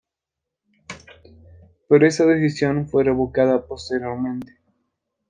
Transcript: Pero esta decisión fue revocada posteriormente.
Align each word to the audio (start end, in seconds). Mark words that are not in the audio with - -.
Pero 1.87 2.07
esta 2.07 2.25
decisión 2.25 2.87
fue 2.89 3.03
revocada 3.03 3.67
posteriormente. 3.67 4.57